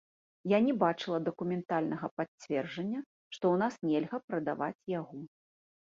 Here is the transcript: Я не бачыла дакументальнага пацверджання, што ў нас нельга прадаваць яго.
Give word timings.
Я 0.51 0.59
не 0.67 0.71
бачыла 0.83 1.17
дакументальнага 1.27 2.09
пацверджання, 2.21 2.99
што 3.35 3.41
ў 3.53 3.55
нас 3.63 3.73
нельга 3.91 4.17
прадаваць 4.31 4.85
яго. 4.99 5.17